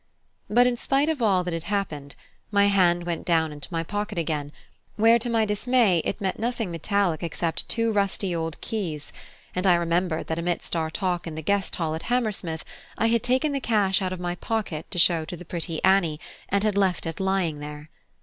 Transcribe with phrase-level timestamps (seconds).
[0.49, 2.15] But in spite of all that had happened,
[2.49, 4.51] my hand went down into my pocket again,
[4.95, 9.13] where to my dismay it met nothing metallic except two rusty old keys,
[9.53, 12.65] and I remembered that amidst our talk in the guest hall at Hammersmith
[12.97, 16.19] I had taken the cash out of my pocket to show to the pretty Annie,
[16.49, 17.91] and had left it lying there.